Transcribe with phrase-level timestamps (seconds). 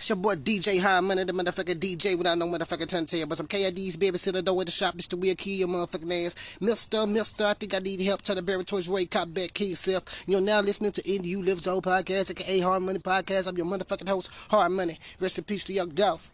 [0.00, 3.26] It's your boy DJ High Money, the motherfucking DJ without no motherfucking turntable.
[3.26, 5.36] But some KID's baby sit the door at the shop, Mr.
[5.36, 6.56] Key, your motherfucking ass.
[6.58, 8.22] Mister, Mister, I think I need help.
[8.22, 10.24] Turn the barrel towards Ray, cop back, key yourself.
[10.26, 13.46] You're now listening to Indie You Live Zone podcast, aka Hard Money Podcast.
[13.46, 14.98] I'm your motherfucking host, Hard Money.
[15.20, 16.32] Rest in peace to Young Dolph.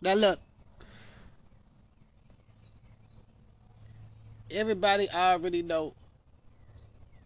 [0.00, 0.38] Now look.
[4.50, 5.92] Everybody already know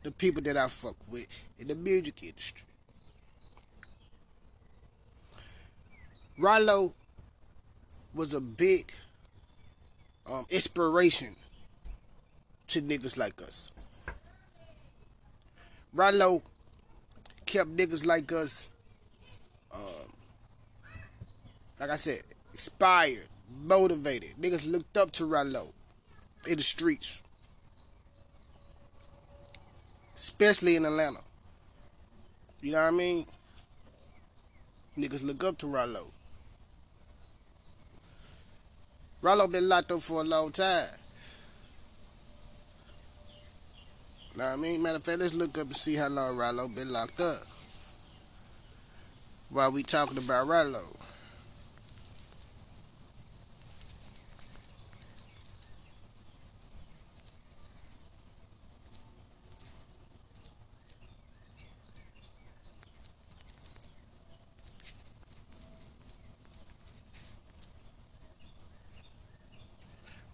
[0.03, 1.29] the people that I fuck with
[1.61, 2.67] in the music industry.
[6.39, 6.93] Ralo
[8.15, 8.93] was a big
[10.31, 11.35] um, inspiration
[12.69, 13.73] to niggas like us.
[15.97, 16.43] Ralo
[17.47, 18.69] kept niggas like us,
[19.75, 20.13] um,
[21.81, 22.21] like I said,
[22.53, 23.27] inspired,
[23.65, 24.35] motivated.
[24.41, 25.73] Niggas looked up to Ralo
[26.47, 27.23] in the streets,
[30.15, 31.21] especially in Atlanta.
[32.61, 33.25] You know what I mean?
[34.97, 36.11] Niggas look up to Ralo.
[39.23, 40.87] Ralo been locked up for a long time.
[44.37, 44.83] Know what I mean?
[44.83, 47.43] Matter of fact, let's look up and see how long Ralo been locked up.
[49.51, 50.95] While we talking about Ralo.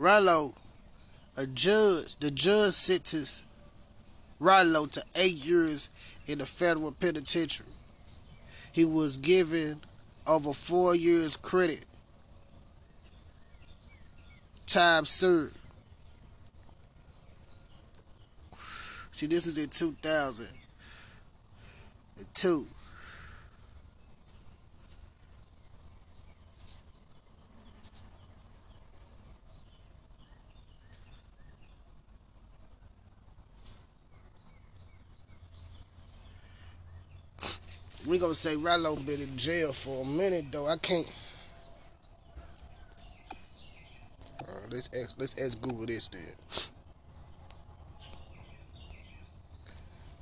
[0.05, 0.52] Ralo,
[1.38, 3.42] a judge, the judge sentenced
[4.38, 5.88] Ralo to eight years
[6.27, 7.70] in the federal penitentiary.
[8.70, 9.80] He was given
[10.27, 11.86] over four years credit.
[14.66, 15.56] Time served.
[19.12, 22.66] See, this is in 2002.
[38.06, 40.66] We gonna say Ralo been in jail for a minute though.
[40.66, 41.10] I can't.
[44.42, 46.20] Uh, let's ask, let's ask Google this then.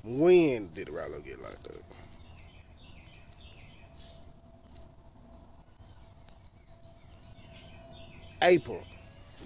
[0.04, 1.82] When did Ralo get locked up?
[8.43, 8.82] April.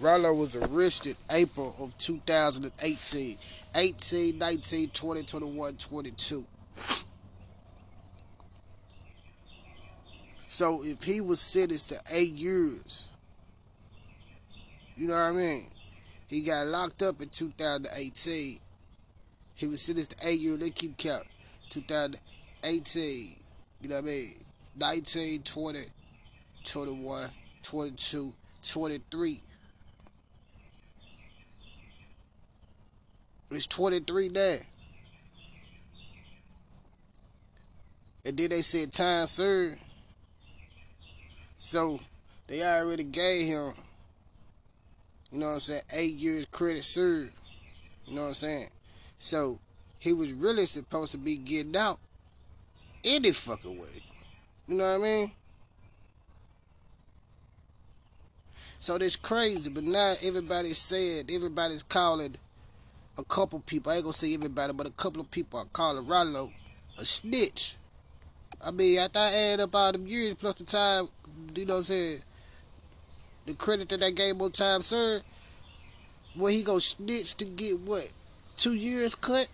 [0.00, 3.36] Ralo was arrested April of 2018.
[3.74, 6.46] 18, 19, 20, 21, 22.
[10.56, 13.08] So if he was sentenced to eight years,
[14.96, 15.66] you know what I mean?
[16.28, 18.58] He got locked up in 2018.
[19.54, 20.58] He was sentenced to eight years.
[20.58, 21.24] They keep count.
[21.68, 23.36] 2018.
[23.82, 24.34] You know what I mean?
[24.80, 25.78] 19, 20,
[26.64, 27.28] 21,
[27.62, 29.42] 22, 23.
[33.50, 34.60] It's 23 there.
[38.24, 39.82] And then they said time served.
[41.66, 41.98] So
[42.46, 43.72] they already gave him,
[45.32, 47.32] you know what I'm saying, eight years credit served.
[48.06, 48.68] You know what I'm saying?
[49.18, 49.58] So
[49.98, 51.98] he was really supposed to be getting out
[53.04, 54.00] any fucking way.
[54.68, 55.32] You know what I mean?
[58.78, 62.36] So that's crazy, but now everybody's saying, everybody's calling
[63.18, 66.08] a couple people, I ain't gonna say everybody, but a couple of people are calling
[66.96, 67.74] a snitch.
[68.64, 71.08] I mean, after I add up all them years plus the time
[71.60, 72.18] you know what I'm saying,
[73.46, 75.20] the credit that I gave on time sir,
[76.36, 78.10] where he go snitch to get what,
[78.56, 79.48] two years cut?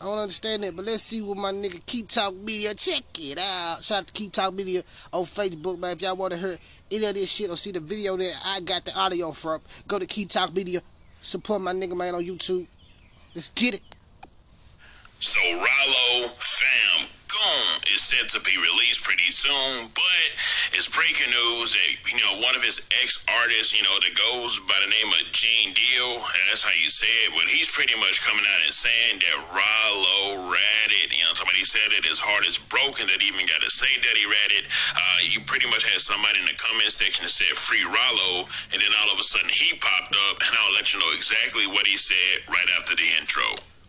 [0.00, 2.72] I don't understand that, but let's see what my nigga Key Talk Media.
[2.72, 3.82] Check it out.
[3.82, 5.96] Shout out to Key Talk Media on Facebook, man.
[5.96, 6.56] If y'all want to hear
[6.92, 9.58] any of this shit or see the video that I got the audio from,
[9.88, 10.80] go to Key Talk Media.
[11.20, 12.68] Support my nigga man on YouTube.
[13.34, 13.82] Let's get it.
[15.18, 17.08] So Ralo, fam,
[17.94, 20.26] Is set to be released pretty soon, but
[20.74, 24.58] it's breaking news that, you know, one of his ex artists, you know, that goes
[24.66, 27.94] by the name of Gene Deal, and that's how you say it, but he's pretty
[28.02, 31.14] much coming out and saying that Ralo ratted.
[31.14, 33.88] You know, somebody said that his heart is broken, that he even got to say
[34.02, 34.66] that he ratted.
[34.98, 38.82] Uh, you pretty much had somebody in the comment section that said free Ralo, and
[38.82, 41.86] then all of a sudden he popped up, and I'll let you know exactly what
[41.86, 43.46] he said right after the intro.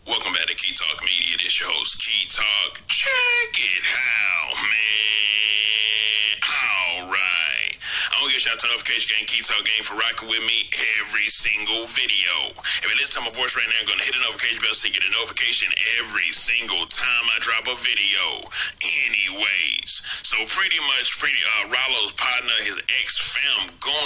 [0.09, 1.37] Welcome back to Key Talk Media.
[1.37, 2.81] This your host, Key Talk.
[2.89, 6.33] Check it out, man.
[6.49, 7.77] All right.
[7.77, 10.65] I don't get shout out to Notification Gang, Key Talk Gang for rocking with me
[10.97, 12.57] every single video.
[12.57, 14.73] If you listen to my voice right now, I'm going to hit the notification bell
[14.73, 15.69] so you get a notification
[16.01, 18.49] every single time I drop a video.
[18.81, 23.98] Anyways, so pretty much, pretty uh, Ralo's partner, his ex-fam Goon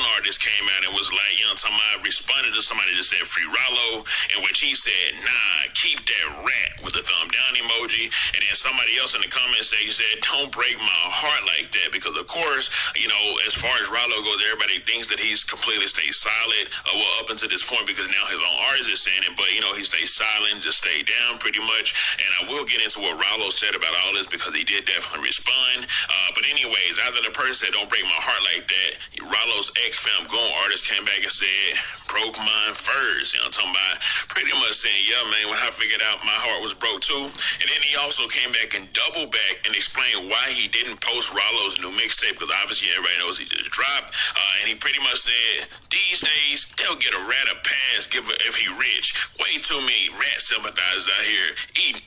[3.14, 4.02] said free Ralo,
[4.34, 8.10] in which he said, nah, keep that rat with the thumb down emoji.
[8.34, 11.90] And then somebody else in the comments section said, don't break my heart like that
[11.90, 15.90] because of course, you know, as far as Ralo goes, everybody thinks that he's completely
[15.90, 16.70] stayed silent.
[16.86, 19.50] Uh, well, up until this point, because now his own artist is saying it, but
[19.58, 21.98] you know, he stayed silent, just stayed down pretty much.
[22.22, 25.34] And I will get into what Ralo said about all this because he did definitely
[25.34, 25.90] respond.
[25.90, 28.92] Uh, but anyways, after the person said, "Don't break my heart like that,"
[29.26, 31.74] Ralo's ex-fam Goon artist came back and said,
[32.06, 33.34] "Broke mine first.
[33.34, 33.98] You know, I'm talking about
[34.30, 37.68] pretty much saying, "Yeah, man, when I figured out my heart was broke too." And
[37.72, 41.80] then he also came back and double back and explained why he didn't post Ralo's
[41.80, 44.12] new mixtape because obviously everybody knows he just dropped.
[44.36, 48.26] Uh, and he pretty much said, these days, they'll get a rat a pass give
[48.26, 49.14] a, if he rich.
[49.40, 52.04] Way too many rat sympathizers out here eating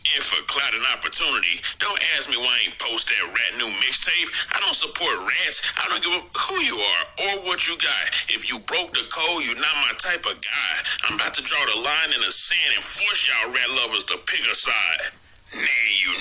[0.56, 1.60] clout and opportunity.
[1.78, 4.56] Don't ask me why I ain't post that rat new mixtape.
[4.56, 5.60] I don't support rats.
[5.76, 8.04] I don't give a who you are or what you got.
[8.32, 10.72] If you broke the code, you're not my type of guy.
[11.04, 14.16] I'm about to draw the line in the sand and force y'all rat lovers to
[14.24, 15.12] pick a side.
[15.52, 16.12] You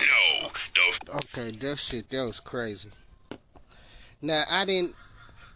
[0.42, 0.50] know.
[1.16, 2.90] Okay, that shit, that was crazy.
[4.22, 4.96] Now I didn't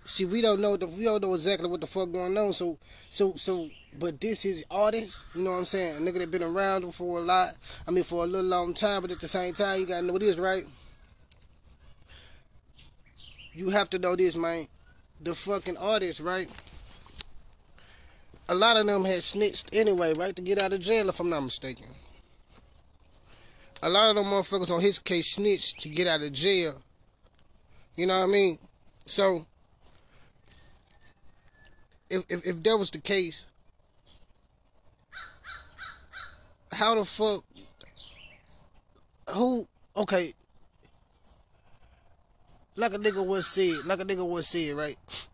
[0.05, 0.25] see.
[0.25, 0.87] We don't know the.
[0.87, 2.53] We don't know exactly what the fuck going on.
[2.53, 2.77] So,
[3.07, 3.69] so, so.
[3.97, 5.23] But this is artist.
[5.35, 5.97] You know what I'm saying?
[5.97, 7.53] A nigga that been around for a lot.
[7.87, 9.01] I mean, for a little long time.
[9.01, 10.63] But at the same time, you gotta know this, right?
[13.53, 14.67] You have to know this, man.
[15.21, 16.47] The fucking artist, right?
[18.47, 21.29] A lot of them had snitched anyway, right, to get out of jail, if I'm
[21.29, 21.85] not mistaken.
[23.81, 26.81] A lot of them motherfuckers on his case snitched to get out of jail
[27.99, 28.57] you know what I mean?
[29.05, 29.41] So
[32.09, 33.45] if if, if that was the case,
[36.71, 37.43] how the fuck
[39.35, 39.67] who
[39.97, 40.33] okay
[42.77, 45.27] like a nigga was said, like a nigga was said, right?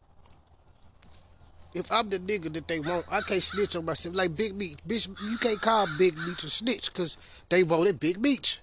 [1.75, 4.15] If I'm the nigga that they want, I can't snitch on myself.
[4.15, 4.77] Like Big Meech.
[4.87, 7.17] Bitch, you can't call Big Meech a snitch because
[7.49, 8.61] they voted Big Meech.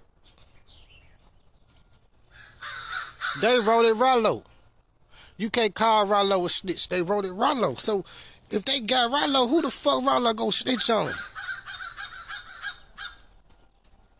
[3.43, 4.43] They voted Ralo.
[5.37, 6.89] You can't call Ralo a snitch.
[6.89, 7.79] They voted Ralo.
[7.79, 8.03] So
[8.51, 11.11] if they got Ralo, who the fuck Ralo gonna snitch on?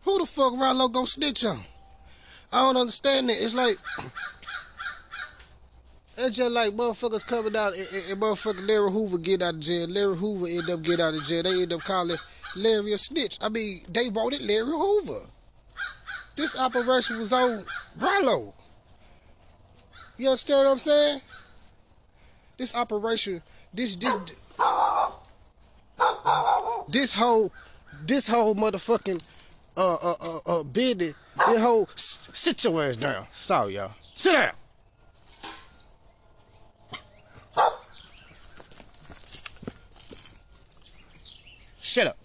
[0.05, 1.61] Who the fuck Ralo gonna snitch on?
[2.53, 3.39] I don't understand it.
[3.41, 3.77] It's like
[6.23, 9.89] it's just like motherfuckers coming out and, and, motherfucking Larry Hoover get out of jail.
[9.89, 11.43] Larry Hoover end up get out of jail.
[11.43, 12.17] They end up calling
[12.57, 13.39] Larry a snitch.
[13.41, 15.27] I mean, they it Larry Hoover.
[16.37, 17.65] This operation was on
[17.99, 18.53] Ralo.
[20.17, 21.21] You understand what I'm saying?
[22.57, 23.43] This operation,
[23.75, 24.35] this this
[26.89, 27.53] this whole
[28.07, 29.23] this whole motherfucking
[29.77, 31.15] uh uh uh, uh business,
[31.47, 33.25] this whole sit your ass down.
[33.33, 33.91] Sorry, y'all.
[34.15, 34.53] Sit down.
[41.93, 42.17] Shut up.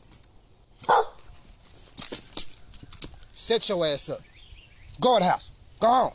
[3.33, 4.19] Set your ass up.
[5.01, 5.51] Go in the house.
[5.81, 6.13] Go home.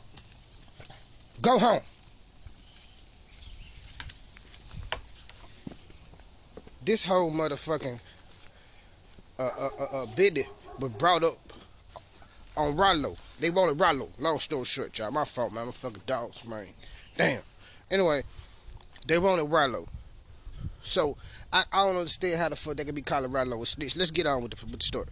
[1.43, 1.81] Go home.
[6.82, 8.00] This whole motherfucking
[9.38, 10.44] uh, uh, uh, uh, biddy
[10.81, 11.37] was brought up
[12.56, 13.19] on Ralo.
[13.38, 14.08] They wanted Ralo.
[14.19, 15.11] Long story short, y'all.
[15.11, 15.66] My fault, man.
[15.66, 16.68] I'm fucking dogs, man.
[17.18, 17.42] Damn.
[17.90, 18.23] Anyway,
[19.06, 19.87] they wanted Ralo.
[20.82, 21.16] So,
[21.52, 23.96] I, I don't understand how the fuck they could be Colorado a snitch.
[23.96, 25.06] Let's get on with the, with the story.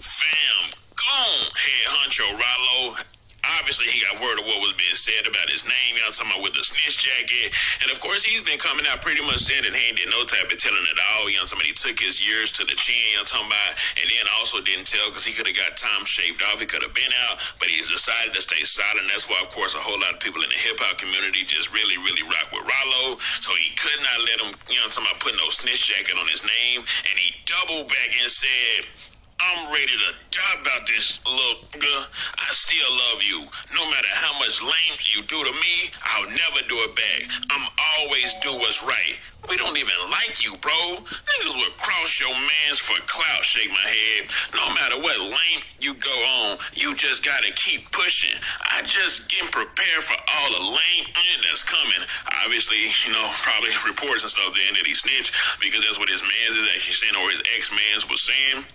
[0.00, 0.72] Fam.
[1.08, 3.17] Head honcho
[3.62, 5.92] obviously he got word of what was being said about his name.
[5.98, 7.54] Y'all talking about with the snitch jacket.
[7.86, 10.50] And of course, he's been coming out pretty much saying that he did no type
[10.50, 11.30] of telling at all.
[11.30, 14.24] You know, somebody he took his years to the chin, know, talking about, and then
[14.40, 16.56] also didn't tell because he could have got time shaved off.
[16.56, 19.04] He could have been out, but he decided to stay silent.
[19.12, 21.68] That's why, of course, a whole lot of people in the hip hop community just
[21.76, 23.20] really, really rock with Ralo.
[23.44, 26.24] So he could not let him, you know, talking about put no snitch jacket on
[26.30, 26.80] his name.
[26.80, 29.07] And he doubled back and said,
[29.40, 32.04] I'm ready to die about this, little girl.
[32.42, 33.46] I still love you.
[33.70, 37.20] No matter how much lame you do to me, I'll never do it back.
[37.54, 37.66] I'm
[37.98, 39.14] always do what's right.
[39.46, 41.00] We don't even like you, bro.
[41.00, 44.26] Niggas will cross your mans for clout, shake my head.
[44.58, 48.34] No matter what lane you go on, you just gotta keep pushing.
[48.74, 51.06] I just getting prepared for all the lame
[51.46, 52.02] that's coming.
[52.44, 56.20] Obviously, you know, probably reports and stuff end that he snitched because that's what his
[56.22, 58.66] mans is actually saying or his ex-mans was saying.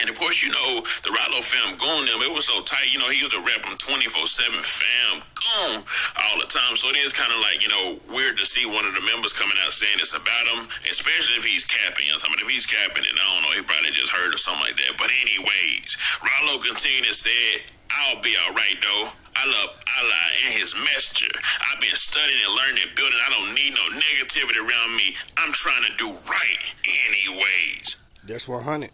[0.00, 2.92] And of course, you know, the Ralo fam going them, it was so tight.
[2.92, 6.76] You know, he used to rap them 24 7 fam Goon all the time.
[6.76, 9.32] So it is kind of like, you know, weird to see one of the members
[9.36, 12.08] coming out saying it's about him, especially if he's capping.
[12.08, 14.64] I mean, if he's capping it, I don't know, he probably just heard or something
[14.64, 14.96] like that.
[14.96, 19.08] But anyways, Ralo continued to say, I'll be all right, though.
[19.36, 21.32] I love Allah and his messenger.
[21.34, 23.18] I've been studying and learning and building.
[23.24, 25.16] I don't need no negativity around me.
[25.38, 28.00] I'm trying to do right anyways.
[28.24, 28.90] That's 100.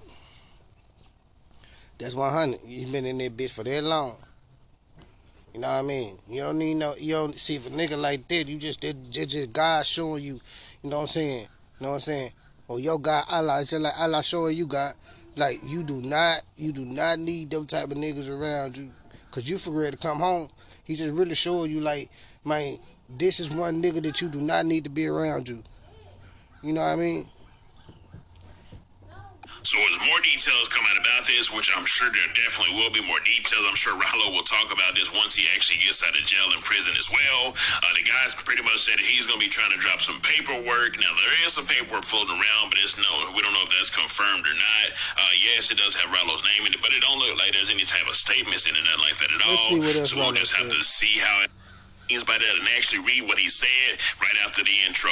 [1.98, 2.60] That's 100.
[2.66, 4.16] You've been in that bitch for that long.
[5.54, 6.18] You know what I mean?
[6.28, 9.10] You don't need no, you don't see if a nigga like that, you just, that,
[9.10, 10.38] just, just God showing you,
[10.82, 11.46] you know what I'm saying?
[11.80, 12.30] You know what I'm saying?
[12.68, 14.92] Or your God, Allah, just like Allah showing you God.
[15.34, 18.90] Like, you do not, you do not need them type of niggas around you.
[19.30, 20.48] Cause you forget to come home.
[20.84, 22.10] He just really showing you like,
[22.44, 25.62] man, this is one nigga that you do not need to be around you.
[26.62, 27.28] You know what I mean?
[29.62, 33.00] So as more details come out about this, which I'm sure there definitely will be
[33.06, 36.22] more details, I'm sure Ralo will talk about this once he actually gets out of
[36.28, 37.56] jail and prison as well.
[37.82, 40.98] Uh, the guy's pretty much said he's going to be trying to drop some paperwork.
[41.00, 43.90] Now, there is some paperwork floating around, but it's no, we don't know if that's
[43.92, 44.86] confirmed or not.
[45.18, 47.72] Uh, yes, it does have Ralo's name in it, but it don't look like there's
[47.72, 49.66] any type of statements in it, nothing like that at all.
[50.04, 51.50] so we'll just have to see how it
[52.10, 55.10] means by that and actually read what he said right after the intro.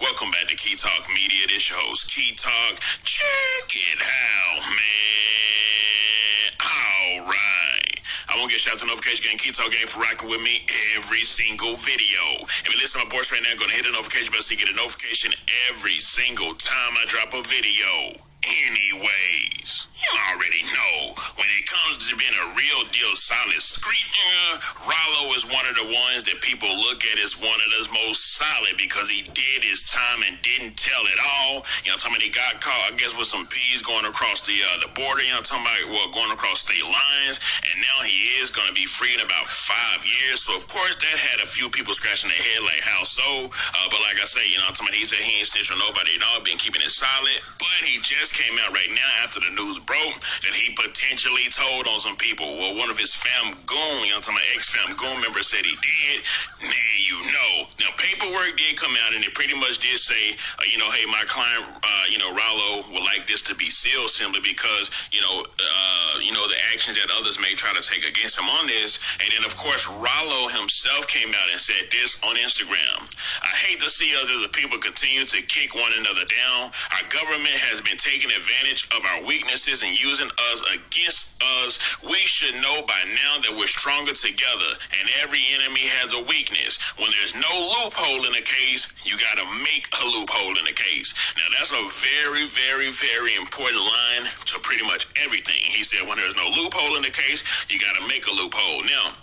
[0.00, 1.46] Welcome back to Key Talk Media.
[1.46, 2.80] This your host, Key Talk.
[3.06, 6.50] Check it out, man.
[6.60, 7.94] All right.
[8.28, 10.66] I want to get shout out notification game, Key Talk game for rocking with me
[10.98, 12.42] every single video.
[12.42, 14.50] If you listen to my voice right now, go to hit the notification bell so
[14.50, 15.30] you get a notification
[15.70, 18.18] every single time I drop a video.
[18.44, 24.84] Anyways, you already know when it comes to being a real deal solid street nigga,
[24.84, 28.36] Ralo is one of the ones that people look at as one of the most
[28.36, 31.64] solid because he did his time and didn't tell it all.
[31.88, 34.60] You know, talking about he got caught, I guess, with some peas going across the
[34.60, 35.24] uh, the border.
[35.24, 38.73] You know, talking about well, going across state lines, and now he is going to
[38.86, 40.44] free in about five years.
[40.44, 43.48] So of course that had a few people scratching their head like, how so?
[43.48, 45.72] Uh, but like I say, you know, I'm talking about he said he ain't snitch
[45.72, 49.10] on nobody at all, been keeping it solid, but he just came out right now
[49.24, 52.46] after the news broke that he potentially told on some people.
[52.56, 56.24] Well, one of his fam goon, you know, my ex-fam goon member said he did.
[56.64, 57.52] Now you know.
[57.80, 61.06] Now paperwork did come out, and it pretty much did say, uh, you know, hey,
[61.08, 65.20] my client, uh, you know, Ralo would like this to be sealed simply because, you
[65.24, 68.66] know, uh, you know, the actions that others may try to take against him on
[68.68, 69.00] this.
[69.24, 73.08] And then, of course, Ralo himself came out and said this on Instagram.
[73.40, 76.68] I hate to see other people continue to kick one another down.
[77.00, 81.23] Our government has been taking advantage of our weaknesses and using us against
[81.62, 81.98] us.
[82.02, 86.78] We should know by now that we're stronger together and every enemy has a weakness.
[86.98, 90.76] When there's no loophole in a case, you got to make a loophole in the
[90.76, 91.14] case.
[91.36, 95.60] Now, that's a very, very, very important line to pretty much everything.
[95.60, 98.84] He said, when there's no loophole in the case, you got to make a loophole.
[98.86, 99.16] Now,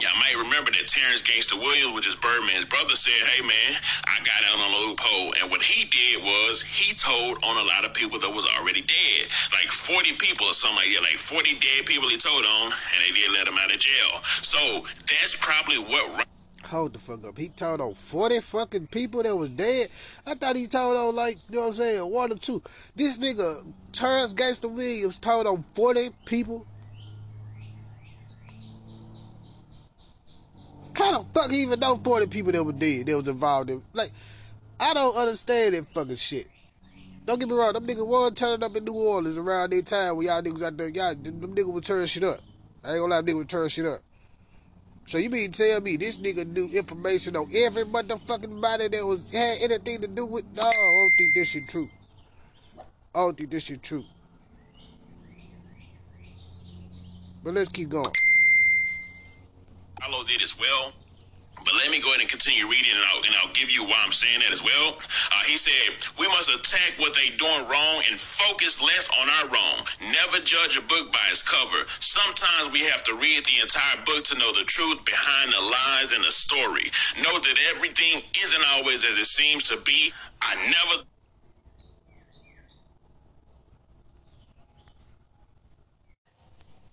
[0.00, 3.70] Y'all might remember that Terrence Gangster Williams, which is Birdman's brother, said, Hey man,
[4.08, 4.59] I got out
[6.50, 9.22] was he told on a lot of people that was already dead.
[9.54, 11.02] Like 40 people or something like that.
[11.02, 14.22] Like 40 dead people he told on, and they did let him out of jail.
[14.42, 14.58] So
[15.06, 16.26] that's probably what
[16.66, 17.38] Hold the fuck up.
[17.38, 19.88] He told on 40 fucking people that was dead.
[20.26, 22.62] I thought he told on like, you know what I'm saying, one or two.
[22.94, 26.66] This nigga, Terrence Gangster Williams, told on 40 people.
[30.96, 33.82] How the fuck he even know 40 people that were dead that was involved in
[33.94, 34.10] Like,
[34.80, 36.46] I don't understand that fucking shit.
[37.26, 40.16] Don't get me wrong, them niggas was turning up in New Orleans around that time
[40.16, 42.38] when y'all niggas out there, y'all, them niggas would turn shit up.
[42.82, 44.00] I ain't gonna lie, niggas would turn shit up.
[45.04, 49.30] So you mean tell me this nigga knew information on every motherfucking body that was
[49.30, 50.44] had anything to do with?
[50.56, 51.88] No, I don't think this shit true.
[53.14, 54.04] I don't think this shit true.
[57.42, 58.12] But let's keep going.
[60.00, 60.92] Ralo did as well.
[61.70, 63.94] But let me go ahead and continue reading, and I'll, and I'll give you why
[64.02, 64.98] I'm saying that as well.
[65.30, 69.46] Uh, he said, We must attack what they doing wrong and focus less on our
[69.54, 69.86] wrong.
[70.02, 71.86] Never judge a book by its cover.
[72.02, 76.10] Sometimes we have to read the entire book to know the truth behind the lies
[76.10, 76.90] and the story.
[77.22, 80.10] Know that everything isn't always as it seems to be.
[80.42, 81.06] I never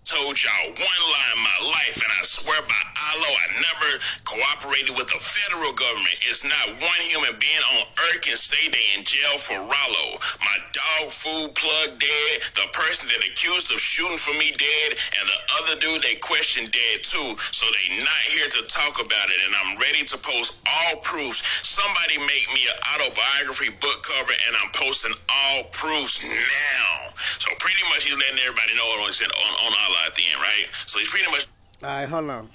[0.08, 3.90] told y'all one lie in my life, and I swear by Allah, I never
[4.24, 6.16] cooperated with the federal government.
[6.24, 10.06] It's not one human being on earth can say they in jail for Ralo.
[10.40, 15.24] My dog food plug dead, the person that accused of shooting for me dead, and
[15.28, 17.36] the other dude they questioned dead too.
[17.52, 21.44] So they not here to talk about it, and I'm ready to post all proofs.
[21.68, 27.07] Somebody make me an autobiography book cover, and I'm posting all proofs now.
[27.18, 30.66] So pretty much he's letting everybody know said on, on Allah at the end, right?
[30.86, 31.46] So he's pretty much.
[31.82, 32.48] All right, hold on.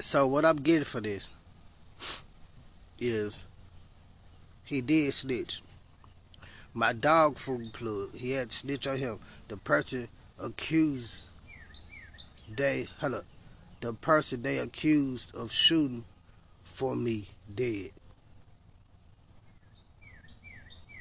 [0.00, 1.28] So what I'm getting for this
[2.98, 3.44] is
[4.64, 5.62] he did snitch.
[6.72, 9.18] My dog food plug, he had snitch on him.
[9.48, 10.08] The person
[10.42, 11.22] accused
[12.56, 13.20] they hello
[13.80, 16.04] the person they accused of shooting
[16.64, 17.90] for me dead.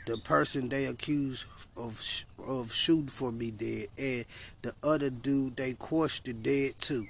[0.10, 1.46] The person they accused
[1.78, 2.02] of
[2.44, 4.26] of shooting for me dead, and
[4.64, 7.06] the other dude they questioned dead too.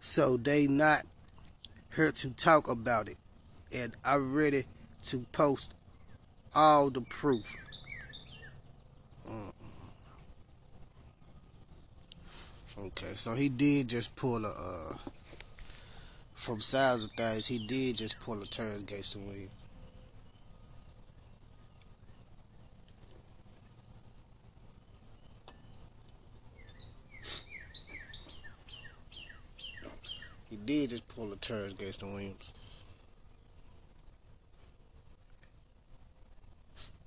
[0.00, 1.04] So they not
[1.96, 3.16] here to talk about it,
[3.74, 4.64] and I'm ready
[5.04, 5.72] to post
[6.54, 7.56] all the proof.
[9.26, 9.52] Uh,
[12.80, 14.94] okay, so he did just pull a, uh,
[16.34, 19.48] from size of things, he did just pull a turn against the wing.
[30.66, 32.52] Did just pull a against the Williams.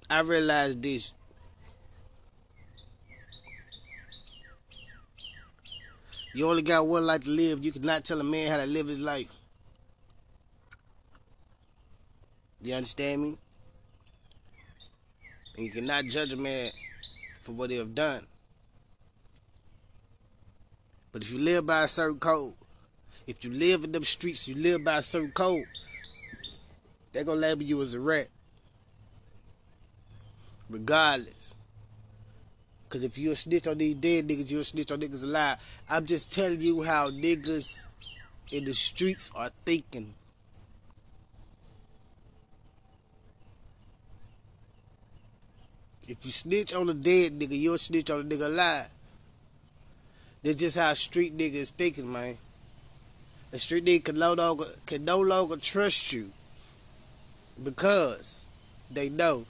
[0.10, 1.12] I realized this.
[6.34, 7.66] You only got one life to live.
[7.66, 9.34] You cannot tell a man how to live his life.
[12.62, 13.38] You understand me?
[15.58, 16.72] And you cannot judge a man
[17.42, 18.22] for what they have done.
[21.12, 22.54] But if you live by a certain code,
[23.26, 25.66] if you live in them streets, you live by a certain code,
[27.12, 28.28] they're gonna label you as a rat
[30.70, 31.56] regardless.
[32.90, 35.58] Cause if you a snitch on these dead niggas, you a snitch on niggas alive.
[35.90, 37.86] I'm just telling you how niggas
[38.52, 40.14] in the streets are thinking.
[46.08, 48.88] If you snitch on a dead nigga, you a snitch on a nigga alive.
[50.42, 52.38] That's just how street niggas thinking, man.
[53.54, 56.30] A street nigga can no longer can no longer trust you
[57.64, 58.46] because
[58.92, 59.46] they know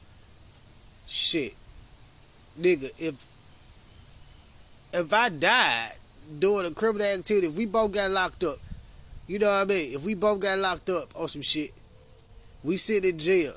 [1.08, 1.56] shit,
[2.60, 3.26] nigga, if
[4.94, 5.92] if I died
[6.40, 8.58] doing a criminal activity, if we both got locked up,
[9.28, 9.96] you know what I mean?
[9.96, 11.72] If we both got locked up on some shit,
[12.64, 13.54] we sit in jail,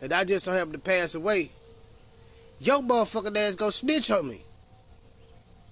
[0.00, 1.50] and I just so happen to pass away,
[2.60, 4.40] your motherfucking ass go snitch on me.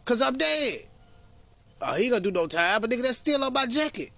[0.05, 0.81] Cause I'm dead.
[1.83, 4.11] Oh, he gonna do no time, but nigga, that's still on my jacket.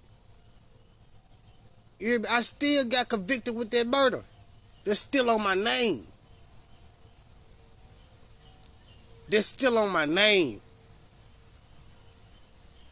[2.29, 4.23] I still got convicted with that murder.
[4.85, 6.01] That's still on my name.
[9.29, 10.61] They're still on my name.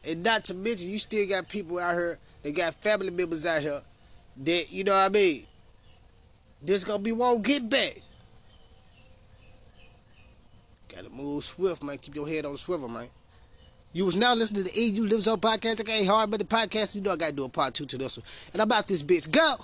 [0.08, 3.60] And not to mention, you still got people out here, they got family members out
[3.60, 3.80] here
[4.44, 5.46] that, you know what I mean?
[6.62, 7.98] This gonna be won't get back.
[10.88, 11.98] Gotta move swift, man.
[11.98, 13.08] Keep your head on the swivel, man.
[13.92, 15.88] You was now listening to the EU Lives On Podcast.
[15.88, 17.98] I ain't hard, but the podcast, you know I gotta do a part two to
[17.98, 18.24] this one.
[18.52, 19.28] And about this bitch.
[19.32, 19.54] Go!